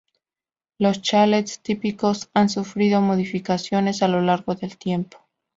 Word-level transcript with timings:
Los 0.79 1.03
chalets 1.03 1.59
típicos 1.61 2.31
han 2.33 2.49
sufrido 2.49 3.01
modificaciones 3.01 4.01
a 4.01 4.07
lo 4.07 4.19
largo 4.21 4.55
del 4.55 4.75
tiempo. 4.75 5.19